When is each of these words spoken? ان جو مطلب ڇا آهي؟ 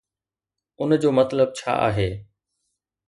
ان 0.81 0.91
جو 1.03 1.11
مطلب 1.19 1.49
ڇا 1.59 1.71
آهي؟ 1.87 2.09